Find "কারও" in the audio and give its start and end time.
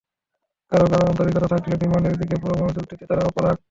0.71-0.87, 0.87-1.09